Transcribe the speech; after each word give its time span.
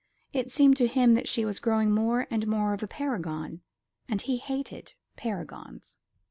It 0.33 0.49
seemed 0.49 0.77
to 0.77 0.87
him 0.87 1.13
that 1.13 1.27
she 1.27 1.45
was 1.45 1.59
growing 1.59 1.91
more 1.91 2.25
and 2.31 2.47
more 2.47 2.73
of 2.73 2.81
a 2.81 2.87
paragon; 2.87 3.61
and 4.09 4.19
he 4.19 4.37
hated 4.37 4.95
paragons. 5.15 5.97